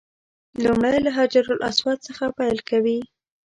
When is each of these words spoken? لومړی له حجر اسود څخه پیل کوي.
لومړی 0.63 0.97
له 1.05 1.11
حجر 1.17 1.45
اسود 1.69 1.97
څخه 2.07 2.23
پیل 2.37 2.57
کوي. 2.69 2.99